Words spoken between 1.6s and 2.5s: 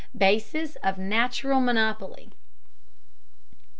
MONOPOLY.